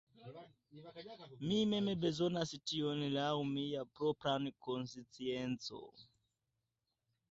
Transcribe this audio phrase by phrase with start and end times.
[1.49, 4.37] Mi mem bezonas tion laŭ mia propra
[4.69, 5.87] konscienco.